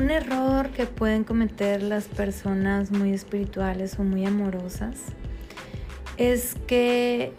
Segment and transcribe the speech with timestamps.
[0.00, 4.96] Un error que pueden cometer las personas muy espirituales o muy amorosas
[6.16, 7.34] es que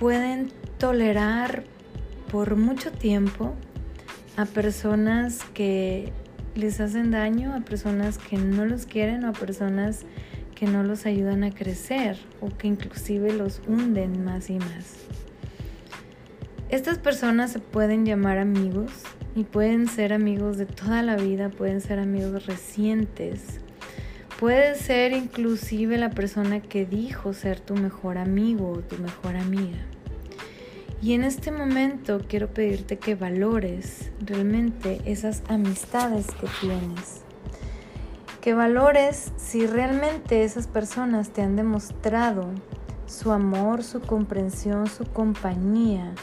[0.00, 1.62] pueden tolerar
[2.32, 3.54] por mucho tiempo
[4.36, 6.12] a personas que
[6.56, 10.00] les hacen daño, a personas que no los quieren o a personas
[10.56, 14.96] que no los ayudan a crecer o que inclusive los hunden más y más.
[16.70, 18.90] Estas personas se pueden llamar amigos
[19.34, 23.60] y pueden ser amigos de toda la vida, pueden ser amigos recientes,
[24.38, 29.78] puede ser inclusive la persona que dijo ser tu mejor amigo o tu mejor amiga.
[31.04, 37.20] Y en este momento quiero pedirte que valores realmente esas amistades que tienes.
[38.40, 42.46] Que valores si realmente esas personas te han demostrado
[43.06, 46.14] su amor, su comprensión, su compañía.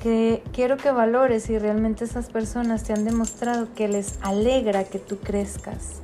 [0.00, 4.98] Que quiero que valores si realmente esas personas te han demostrado que les alegra que
[4.98, 6.00] tú crezcas,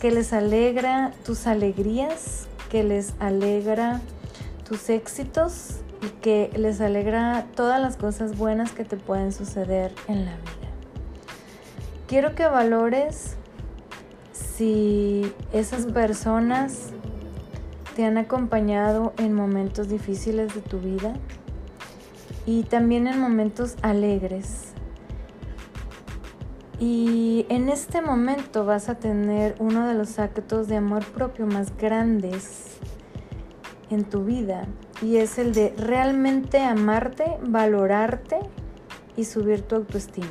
[0.00, 4.00] que les alegra tus alegrías, que les alegra
[4.68, 10.24] tus éxitos, y que les alegra todas las cosas buenas que te pueden suceder en
[10.24, 10.70] la vida.
[12.06, 13.36] Quiero que valores
[14.32, 16.90] si esas personas
[17.94, 21.14] te han acompañado en momentos difíciles de tu vida
[22.46, 24.72] y también en momentos alegres.
[26.78, 31.76] Y en este momento vas a tener uno de los actos de amor propio más
[31.76, 32.76] grandes
[33.90, 34.66] en tu vida
[35.02, 38.38] y es el de realmente amarte, valorarte
[39.16, 40.28] y subir tu autoestima.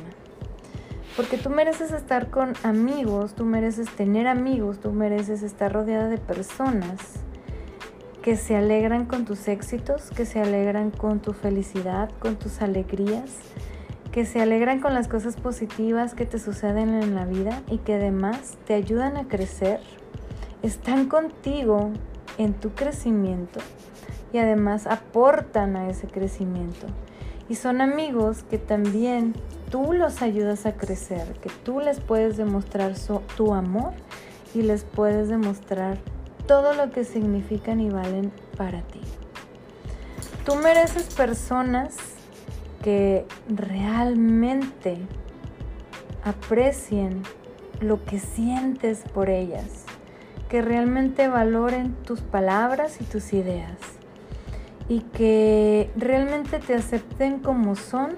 [1.16, 6.18] Porque tú mereces estar con amigos, tú mereces tener amigos, tú mereces estar rodeada de
[6.18, 7.25] personas
[8.26, 13.36] que se alegran con tus éxitos, que se alegran con tu felicidad, con tus alegrías,
[14.10, 17.94] que se alegran con las cosas positivas que te suceden en la vida y que
[17.94, 19.78] además te ayudan a crecer,
[20.64, 21.92] están contigo
[22.36, 23.60] en tu crecimiento
[24.32, 26.88] y además aportan a ese crecimiento.
[27.48, 29.34] Y son amigos que también
[29.70, 32.94] tú los ayudas a crecer, que tú les puedes demostrar
[33.36, 33.92] tu amor
[34.52, 35.98] y les puedes demostrar
[36.46, 39.00] todo lo que significan y valen para ti.
[40.44, 41.96] Tú mereces personas
[42.82, 44.98] que realmente
[46.24, 47.22] aprecien
[47.80, 49.84] lo que sientes por ellas,
[50.48, 53.76] que realmente valoren tus palabras y tus ideas
[54.88, 58.10] y que realmente te acepten como son,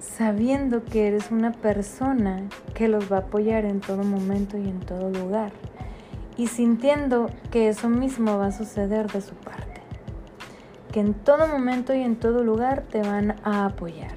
[0.00, 4.80] sabiendo que eres una persona que los va a apoyar en todo momento y en
[4.80, 5.52] todo lugar,
[6.36, 9.80] y sintiendo que eso mismo va a suceder de su parte,
[10.92, 14.14] que en todo momento y en todo lugar te van a apoyar.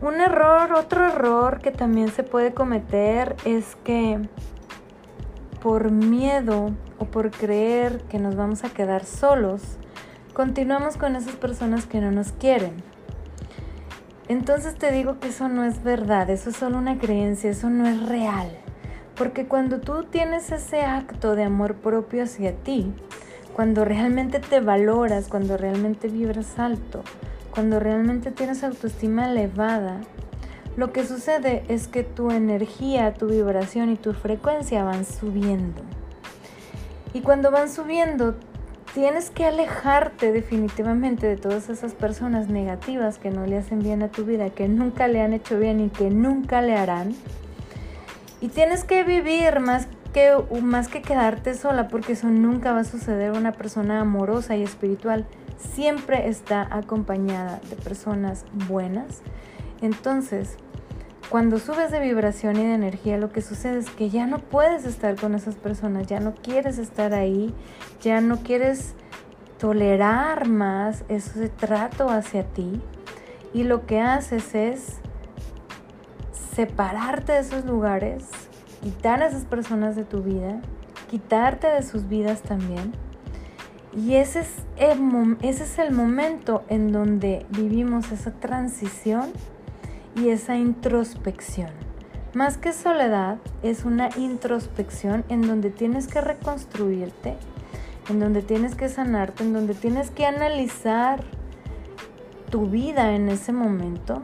[0.00, 4.20] Un error, otro error que también se puede cometer es que
[5.62, 9.62] por miedo o por creer que nos vamos a quedar solos,
[10.34, 12.82] continuamos con esas personas que no nos quieren.
[14.26, 17.86] Entonces te digo que eso no es verdad, eso es solo una creencia, eso no
[17.86, 18.61] es real.
[19.22, 22.92] Porque cuando tú tienes ese acto de amor propio hacia ti,
[23.54, 27.04] cuando realmente te valoras, cuando realmente vibras alto,
[27.52, 30.00] cuando realmente tienes autoestima elevada,
[30.76, 35.82] lo que sucede es que tu energía, tu vibración y tu frecuencia van subiendo.
[37.14, 38.34] Y cuando van subiendo,
[38.92, 44.08] tienes que alejarte definitivamente de todas esas personas negativas que no le hacen bien a
[44.08, 47.14] tu vida, que nunca le han hecho bien y que nunca le harán.
[48.42, 52.84] Y tienes que vivir más que, más que quedarte sola, porque eso nunca va a
[52.84, 53.30] suceder.
[53.32, 55.24] Una persona amorosa y espiritual
[55.56, 59.22] siempre está acompañada de personas buenas
[59.82, 60.58] entonces,
[61.28, 64.84] cuando subes de vibración y de energía, lo que sucede es que ya no puedes
[64.84, 67.52] estar con esas personas, ya no quieres estar ahí,
[68.00, 68.94] ya no quieres
[69.58, 72.80] tolerar más ese trato hacia ti
[73.52, 75.00] y lo que haces es
[76.54, 78.24] separarte de esos lugares,
[78.82, 80.60] quitar a esas personas de tu vida,
[81.10, 82.92] quitarte de sus vidas también.
[83.94, 89.32] Y ese es el, ese es el momento en donde vivimos esa transición
[90.16, 91.70] y esa introspección.
[92.34, 97.36] Más que soledad, es una introspección en donde tienes que reconstruirte,
[98.08, 101.22] en donde tienes que sanarte, en donde tienes que analizar
[102.48, 104.22] tu vida en ese momento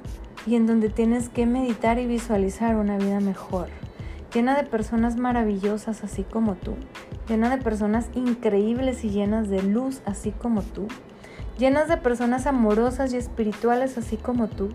[0.49, 3.69] y en donde tienes que meditar y visualizar una vida mejor,
[4.33, 6.75] llena de personas maravillosas así como tú,
[7.29, 10.89] llena de personas increíbles y llenas de luz así como tú,
[11.59, 14.71] llenas de personas amorosas y espirituales así como tú,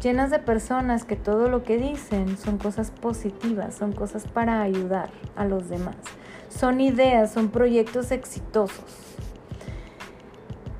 [0.00, 5.10] llenas de personas que todo lo que dicen son cosas positivas, son cosas para ayudar
[5.36, 5.96] a los demás,
[6.48, 9.18] son ideas, son proyectos exitosos.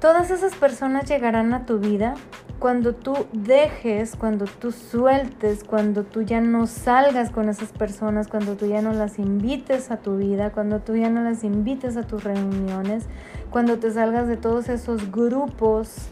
[0.01, 2.15] Todas esas personas llegarán a tu vida
[2.63, 8.55] cuando tú dejes, cuando tú sueltes, cuando tú ya no salgas con esas personas, cuando
[8.55, 12.05] tú ya no las invites a tu vida, cuando tú ya no las invites a
[12.05, 13.07] tus reuniones,
[13.51, 16.11] cuando te salgas de todos esos grupos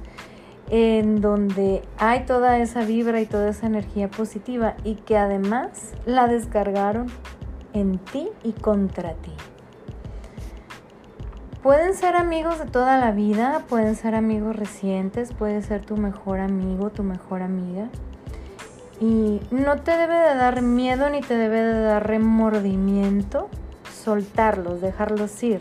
[0.70, 6.26] en donde hay toda esa vibra y toda esa energía positiva y que además la
[6.26, 7.06] descargaron
[7.74, 9.30] en ti y contra ti.
[11.62, 16.40] Pueden ser amigos de toda la vida, pueden ser amigos recientes, puede ser tu mejor
[16.40, 17.90] amigo, tu mejor amiga.
[18.98, 23.50] Y no te debe de dar miedo ni te debe de dar remordimiento
[23.92, 25.60] soltarlos, dejarlos ir,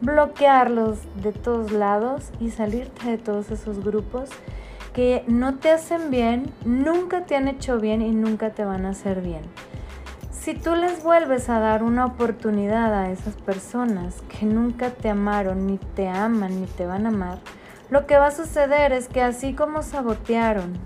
[0.00, 4.30] bloquearlos de todos lados y salirte de todos esos grupos
[4.92, 8.90] que no te hacen bien, nunca te han hecho bien y nunca te van a
[8.90, 9.42] hacer bien.
[10.40, 15.66] Si tú les vuelves a dar una oportunidad a esas personas que nunca te amaron,
[15.66, 17.40] ni te aman, ni te van a amar,
[17.90, 20.78] lo que va a suceder es que así como sabotearon,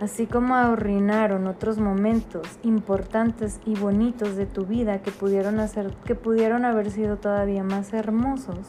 [0.00, 6.14] así como arruinaron otros momentos importantes y bonitos de tu vida que pudieron hacer, que
[6.14, 8.66] pudieron haber sido todavía más hermosos.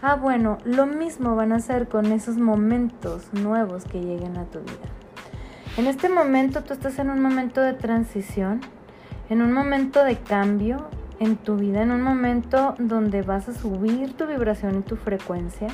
[0.00, 4.60] Ah, bueno, lo mismo van a hacer con esos momentos nuevos que lleguen a tu
[4.60, 4.88] vida.
[5.76, 8.62] En este momento tú estás en un momento de transición
[9.30, 10.88] en un momento de cambio
[11.20, 15.68] en tu vida, en un momento donde vas a subir tu vibración y tu frecuencia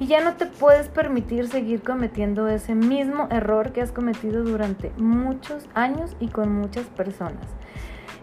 [0.00, 4.90] y ya no te puedes permitir seguir cometiendo ese mismo error que has cometido durante
[4.96, 7.46] muchos años y con muchas personas.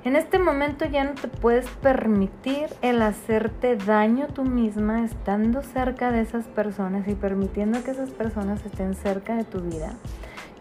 [0.04, 6.12] En este momento ya no te puedes permitir el hacerte daño tú misma estando cerca
[6.12, 9.96] de esas personas y permitiendo que esas personas estén cerca de tu vida.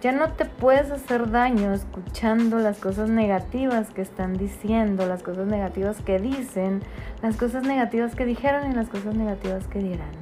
[0.04, 5.46] Ya no te puedes hacer daño escuchando las cosas negativas que están diciendo, las cosas
[5.46, 6.82] negativas que dicen,
[7.22, 10.12] las cosas negativas que dijeron y las cosas negativas que dirán.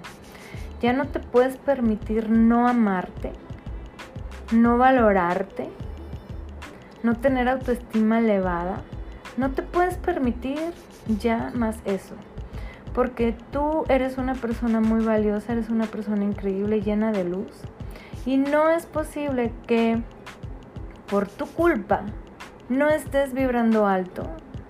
[0.80, 3.32] Ya no te puedes permitir no amarte,
[4.52, 5.68] no valorarte,
[7.02, 8.82] no tener autoestima elevada.
[9.36, 10.60] No te puedes permitir
[11.08, 12.14] ya más eso.
[12.94, 17.64] Porque tú eres una persona muy valiosa, eres una persona increíble, llena de luz
[18.24, 20.00] y no es posible que
[21.08, 22.02] por tu culpa
[22.68, 24.26] no estés vibrando alto,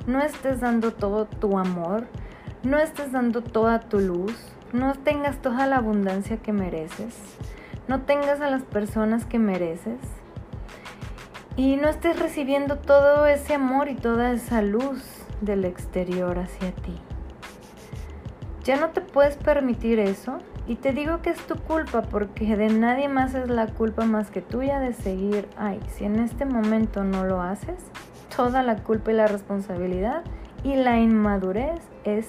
[0.07, 2.07] no estés dando todo tu amor,
[2.63, 4.35] no estés dando toda tu luz,
[4.73, 7.17] no tengas toda la abundancia que mereces,
[7.89, 10.01] no tengas a las personas que mereces
[11.57, 15.03] y no estés recibiendo todo ese amor y toda esa luz
[15.41, 16.99] del exterior hacia ti.
[18.65, 22.69] Ya no te puedes permitir eso y te digo que es tu culpa porque de
[22.69, 25.49] nadie más es la culpa más que tuya de seguir.
[25.56, 27.79] Ay, si en este momento no lo haces,
[28.37, 30.23] toda la culpa y la responsabilidad
[30.62, 32.29] y la inmadurez es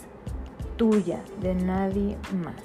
[0.77, 2.63] tuya, de nadie más.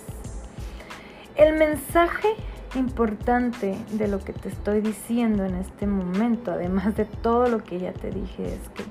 [1.36, 2.28] El mensaje
[2.74, 7.78] importante de lo que te estoy diciendo en este momento, además de todo lo que
[7.78, 8.84] ya te dije, es que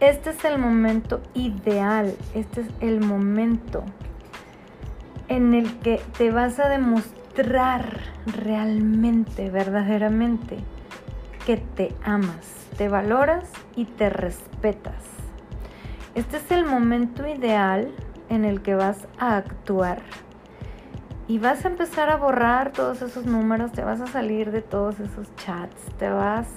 [0.00, 3.84] este es el momento ideal, este es el momento
[5.28, 10.58] en el que te vas a demostrar realmente, verdaderamente,
[11.46, 15.04] que te amas, te valoras y te respetas.
[16.14, 17.94] Este es el momento ideal
[18.28, 20.02] en el que vas a actuar
[21.28, 24.98] y vas a empezar a borrar todos esos números, te vas a salir de todos
[24.98, 26.48] esos chats, te vas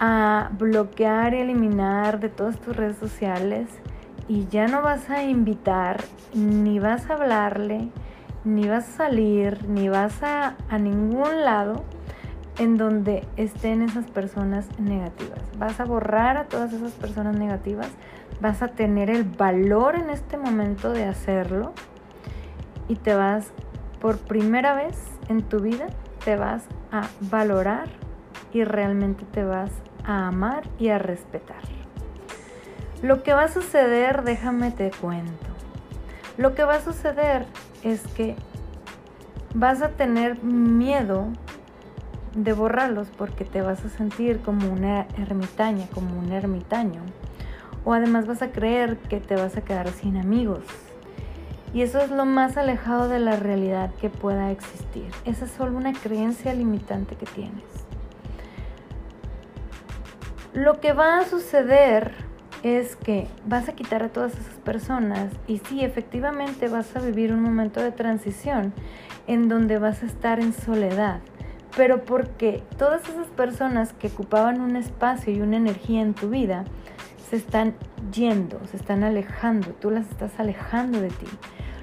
[0.00, 3.68] a bloquear y eliminar de todas tus redes sociales
[4.30, 7.88] y ya no vas a invitar, ni vas a hablarle,
[8.44, 11.82] ni vas a salir, ni vas a, a ningún lado
[12.60, 15.40] en donde estén esas personas negativas.
[15.58, 17.88] Vas a borrar a todas esas personas negativas,
[18.40, 21.72] vas a tener el valor en este momento de hacerlo
[22.86, 23.52] y te vas,
[24.00, 24.96] por primera vez
[25.28, 25.88] en tu vida,
[26.24, 27.88] te vas a valorar
[28.52, 29.72] y realmente te vas
[30.04, 31.79] a amar y a respetar.
[33.02, 35.46] Lo que va a suceder, déjame te cuento.
[36.36, 37.46] Lo que va a suceder
[37.82, 38.36] es que
[39.54, 41.28] vas a tener miedo
[42.34, 47.00] de borrarlos porque te vas a sentir como una ermitaña, como un ermitaño.
[47.84, 50.64] O además vas a creer que te vas a quedar sin amigos.
[51.72, 55.08] Y eso es lo más alejado de la realidad que pueda existir.
[55.24, 57.64] Esa es solo una creencia limitante que tienes.
[60.52, 62.12] Lo que va a suceder
[62.62, 67.32] es que vas a quitar a todas esas personas y sí, efectivamente vas a vivir
[67.32, 68.72] un momento de transición
[69.26, 71.20] en donde vas a estar en soledad,
[71.76, 76.64] pero porque todas esas personas que ocupaban un espacio y una energía en tu vida
[77.30, 77.74] se están
[78.12, 81.26] yendo, se están alejando, tú las estás alejando de ti.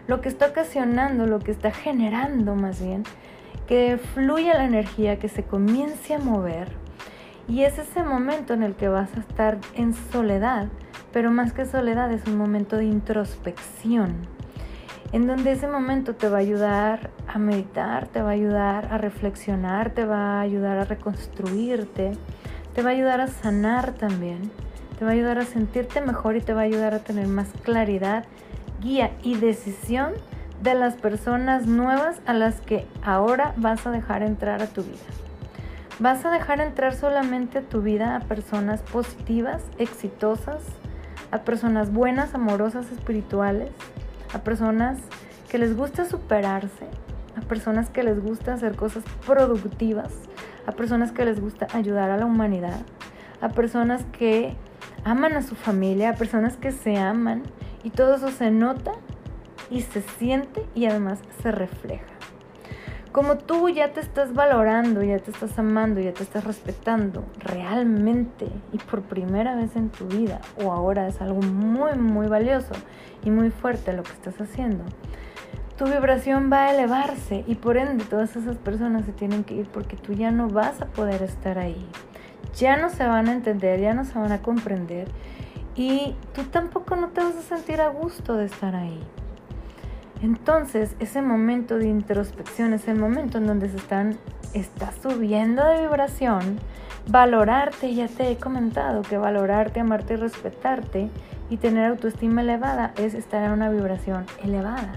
[0.07, 3.03] Lo que está ocasionando, lo que está generando más bien,
[3.65, 6.69] que fluya la energía, que se comience a mover.
[7.47, 10.67] Y es ese momento en el que vas a estar en soledad,
[11.13, 14.27] pero más que soledad es un momento de introspección,
[15.13, 18.97] en donde ese momento te va a ayudar a meditar, te va a ayudar a
[18.97, 22.11] reflexionar, te va a ayudar a reconstruirte,
[22.75, 24.51] te va a ayudar a sanar también,
[24.99, 27.47] te va a ayudar a sentirte mejor y te va a ayudar a tener más
[27.63, 28.25] claridad,
[28.81, 30.11] guía y decisión
[30.61, 34.97] de las personas nuevas a las que ahora vas a dejar entrar a tu vida.
[35.99, 40.61] Vas a dejar entrar solamente a tu vida a personas positivas, exitosas,
[41.31, 43.71] a personas buenas, amorosas, espirituales,
[44.31, 44.99] a personas
[45.49, 46.85] que les gusta superarse,
[47.35, 50.13] a personas que les gusta hacer cosas productivas,
[50.67, 52.79] a personas que les gusta ayudar a la humanidad,
[53.41, 54.55] a personas que
[55.03, 57.41] aman a su familia, a personas que se aman
[57.83, 58.91] y todo eso se nota
[59.71, 62.16] y se siente y además se refleja.
[63.11, 68.47] Como tú ya te estás valorando, ya te estás amando, ya te estás respetando realmente
[68.73, 72.73] y por primera vez en tu vida o ahora es algo muy muy valioso
[73.23, 74.83] y muy fuerte lo que estás haciendo,
[75.77, 79.67] tu vibración va a elevarse y por ende todas esas personas se tienen que ir
[79.67, 81.87] porque tú ya no vas a poder estar ahí.
[82.55, 85.07] Ya no se van a entender, ya no se van a comprender
[85.75, 88.99] y tú tampoco no te vas a sentir a gusto de estar ahí.
[90.21, 94.17] Entonces, ese momento de introspección es el momento en donde se están,
[94.53, 96.59] está subiendo de vibración.
[97.09, 101.09] Valorarte, ya te he comentado que valorarte, amarte y respetarte
[101.49, 104.93] y tener autoestima elevada es estar en una vibración elevada.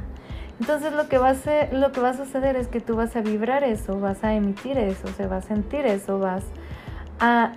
[0.58, 3.16] Entonces lo que, va a ser, lo que va a suceder es que tú vas
[3.16, 6.44] a vibrar eso, vas a emitir eso, se va a sentir eso, vas
[7.18, 7.52] a,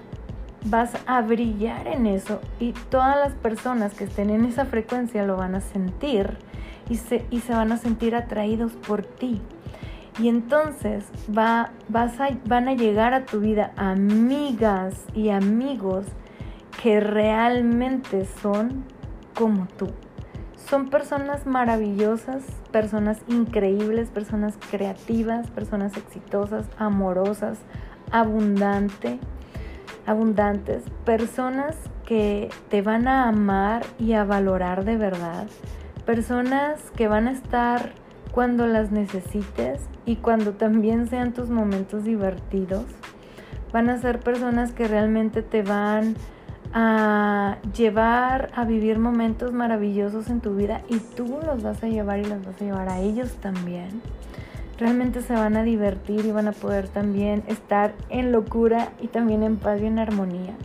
[0.66, 5.36] vas a brillar en eso y todas las personas que estén en esa frecuencia lo
[5.36, 6.38] van a sentir
[6.90, 9.42] y se, y se van a sentir atraídos por ti.
[10.20, 16.06] Y entonces va, vas a, van a llegar a tu vida amigas y amigos
[16.82, 18.84] que realmente son
[19.34, 19.88] como tú.
[20.56, 27.60] Son personas maravillosas, personas increíbles, personas creativas, personas exitosas, amorosas,
[28.12, 29.20] abundante,
[30.06, 31.76] abundantes, personas
[32.06, 35.48] que te van a amar y a valorar de verdad,
[36.06, 37.94] personas que van a estar
[38.32, 42.86] cuando las necesites y cuando también sean tus momentos divertidos.
[43.72, 46.16] Van a ser personas que realmente te van
[46.74, 52.20] a llevar a vivir momentos maravillosos en tu vida y tú los vas a llevar
[52.20, 54.02] y los vas a llevar a ellos también.
[54.80, 59.44] Realmente se van a divertir y van a poder también estar en locura y también
[59.44, 60.56] en paz y en armonía.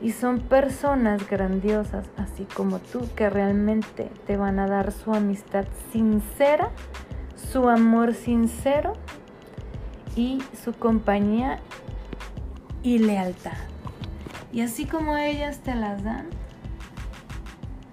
[0.00, 5.66] Y son personas grandiosas, así como tú, que realmente te van a dar su amistad
[5.92, 6.70] sincera,
[7.34, 8.92] su amor sincero
[10.14, 11.58] y su compañía
[12.82, 13.56] y lealtad.
[14.52, 16.26] Y así como ellas te las dan,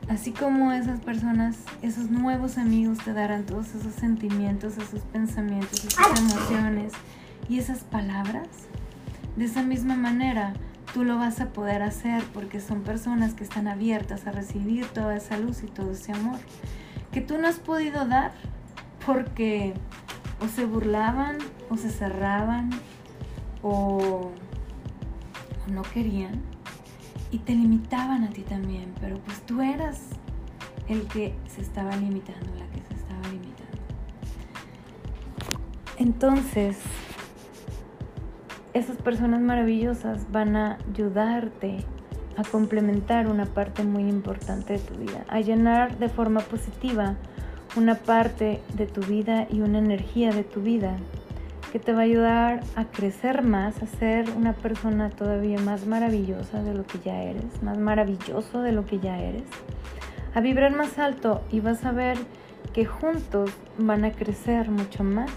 [0.07, 6.19] así como esas personas, esos nuevos amigos te darán todos esos sentimientos, esos pensamientos, esas
[6.19, 6.93] emociones
[7.50, 8.47] y esas palabras,
[9.35, 10.53] de esa misma manera
[10.95, 15.17] tú lo vas a poder hacer porque son personas que están abiertas a recibir toda
[15.17, 16.39] esa luz y todo ese amor
[17.11, 18.31] que tú no has podido dar
[19.05, 19.73] porque
[20.39, 22.69] o se burlaban o se cerraban
[23.61, 24.31] o,
[25.67, 26.41] no querían
[27.29, 29.99] y te limitaban a ti también, pero pues tú eras
[30.87, 33.81] el que se estaba limitando, la que se estaba limitando.
[35.97, 36.77] Entonces,
[38.75, 41.77] esas personas maravillosas van a ayudarte
[42.36, 47.15] a complementar una parte muy importante de tu vida, a llenar de forma positiva
[47.77, 50.98] una parte de tu vida y una energía de tu vida
[51.72, 56.62] que te va a ayudar a crecer más, a ser una persona todavía más maravillosa
[56.62, 59.44] de lo que ya eres, más maravilloso de lo que ya eres,
[60.34, 62.17] a vibrar más alto y vas a ver
[62.74, 65.32] que juntos van a crecer mucho más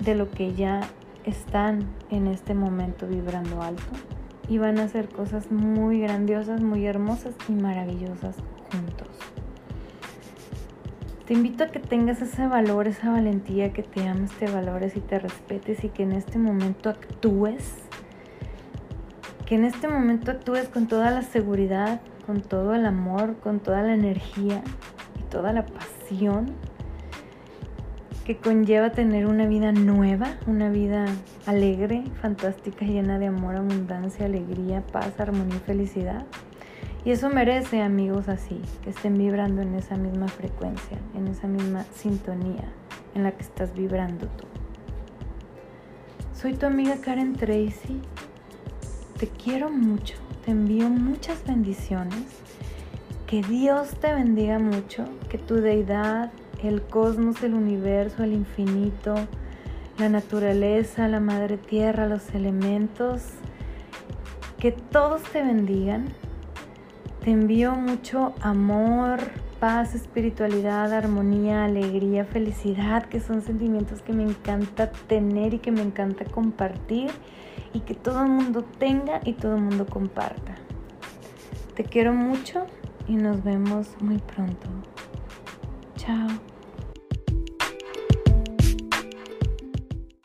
[0.00, 0.80] de lo que ya
[1.26, 3.82] están en este momento vibrando alto
[4.48, 8.36] y van a hacer cosas muy grandiosas, muy hermosas y maravillosas
[8.70, 9.08] juntos.
[11.26, 15.00] Te invito a que tengas ese valor, esa valentía, que te ames, te valores y
[15.00, 17.74] te respetes y que en este momento actúes.
[19.44, 23.82] Que en este momento actúes con toda la seguridad, con todo el amor, con toda
[23.82, 24.62] la energía
[25.18, 26.52] y toda la pasión
[28.26, 31.06] que conlleva tener una vida nueva, una vida
[31.46, 36.26] alegre, fantástica, llena de amor, abundancia, alegría, paz, armonía y felicidad.
[37.04, 41.84] Y eso merece amigos así, que estén vibrando en esa misma frecuencia, en esa misma
[41.94, 42.64] sintonía
[43.14, 44.44] en la que estás vibrando tú.
[46.34, 48.00] Soy tu amiga Karen Tracy.
[49.20, 50.16] Te quiero mucho.
[50.44, 52.42] Te envío muchas bendiciones.
[53.28, 55.04] Que Dios te bendiga mucho.
[55.28, 59.14] Que tu deidad, el cosmos, el universo, el infinito,
[59.98, 63.22] la naturaleza, la madre tierra, los elementos,
[64.58, 66.06] que todos te bendigan
[67.26, 69.18] te envío mucho amor,
[69.58, 75.82] paz, espiritualidad, armonía, alegría, felicidad, que son sentimientos que me encanta tener y que me
[75.82, 77.10] encanta compartir
[77.72, 80.54] y que todo el mundo tenga y todo el mundo comparta.
[81.74, 82.64] Te quiero mucho
[83.08, 84.68] y nos vemos muy pronto.
[86.06, 86.55] 好。